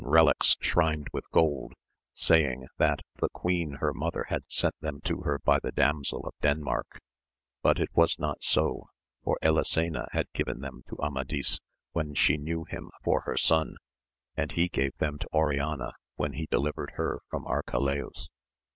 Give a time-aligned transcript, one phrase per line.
[0.03, 1.73] 95 reliques shrined with gold,
[2.15, 6.33] saying, That the queen h^r mother had sent them to her by the Damsel of
[6.41, 6.99] Denmark;
[7.61, 8.87] but it was not so,
[9.23, 11.59] for Elisena had given them to Amadis
[11.91, 13.75] when she knew him for her son,
[14.35, 18.31] and he gave them to Oriana when he delivered her from Arcalaus.